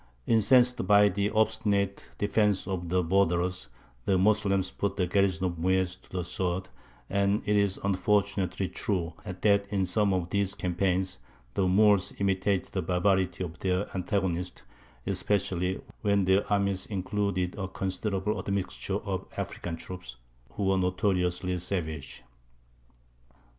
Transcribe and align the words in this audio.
Incensed 0.25 0.87
by 0.87 1.09
the 1.09 1.29
obstinate 1.29 2.07
defence 2.17 2.67
of 2.67 2.89
the 2.89 3.03
borderers, 3.03 3.67
the 4.05 4.17
Moslems 4.17 4.71
put 4.71 4.95
the 4.95 5.05
garrison 5.05 5.45
of 5.45 5.59
Muez 5.59 5.95
to 6.01 6.09
the 6.09 6.23
sword; 6.23 6.69
and 7.07 7.43
it 7.45 7.55
is 7.55 7.79
unfortunately 7.83 8.67
true 8.67 9.13
that 9.23 9.67
in 9.67 9.85
some 9.85 10.11
of 10.11 10.31
these 10.31 10.55
campaigns 10.55 11.19
the 11.53 11.67
Moors 11.67 12.13
imitated 12.17 12.71
the 12.73 12.81
barbarities 12.81 13.45
of 13.45 13.59
their 13.59 13.95
antagonists, 13.95 14.63
especially 15.05 15.79
when 16.01 16.25
their 16.25 16.51
armies 16.51 16.87
included 16.87 17.55
a 17.59 17.67
considerable 17.67 18.39
admixture 18.39 18.97
of 19.05 19.27
African 19.37 19.75
troops, 19.75 20.15
who 20.53 20.63
were 20.63 20.79
notoriously 20.79 21.59
savage. 21.59 22.23